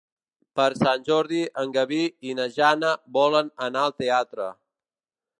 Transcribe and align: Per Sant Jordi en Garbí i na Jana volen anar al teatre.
Per 0.59 0.63
Sant 0.77 1.03
Jordi 1.09 1.41
en 1.63 1.75
Garbí 1.75 1.99
i 2.29 2.33
na 2.39 2.47
Jana 2.55 2.89
volen 3.19 3.51
anar 3.67 3.83
al 3.83 3.93
teatre. 4.03 4.49